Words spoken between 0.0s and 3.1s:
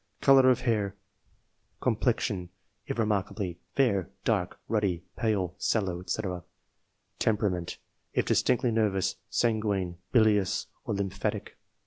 Colour of hair? Complexion (if